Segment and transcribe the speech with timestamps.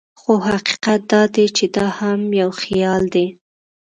[0.19, 3.27] خو حقیقت دا دی چې دا هم یو خیال دی.